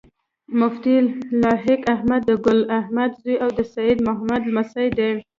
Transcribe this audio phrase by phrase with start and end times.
[0.59, 0.95] مفتي
[1.41, 5.11] لائق احمد د ګل احمد زوي او د سيد محمد لمسی دی